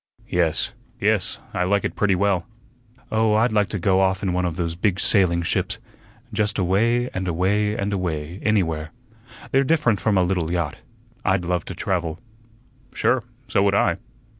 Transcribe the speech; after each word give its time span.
"Yes 0.31 0.73
yes, 0.99 1.37
I 1.53 1.63
like 1.63 1.83
it 1.85 1.95
pretty 1.95 2.15
well." 2.15 2.47
"Oh, 3.11 3.35
I'd 3.35 3.51
like 3.53 3.69
to 3.69 3.77
go 3.77 3.99
off 3.99 4.23
in 4.23 4.33
one 4.33 4.45
of 4.45 4.55
those 4.55 4.75
big 4.75 4.99
sailing 4.99 5.43
ships. 5.43 5.77
Just 6.33 6.57
away, 6.57 7.11
and 7.13 7.27
away, 7.27 7.77
and 7.77 7.93
away, 7.93 8.39
anywhere. 8.41 8.89
They're 9.51 9.63
different 9.63 9.99
from 9.99 10.17
a 10.17 10.23
little 10.23 10.51
yacht. 10.51 10.77
I'd 11.23 11.45
love 11.45 11.65
to 11.65 11.75
travel." 11.75 12.19
"Sure; 12.95 13.21
so 13.47 13.61
would 13.61 13.75
I." 13.75 13.97